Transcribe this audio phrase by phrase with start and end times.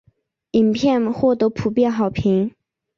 [0.53, 2.55] 影片获得普遍好评。